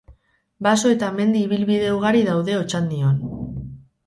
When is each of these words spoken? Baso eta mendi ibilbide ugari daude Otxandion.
Baso 0.67 0.93
eta 0.93 1.09
mendi 1.17 1.43
ibilbide 1.49 1.93
ugari 1.99 2.25
daude 2.31 2.57
Otxandion. 2.63 3.23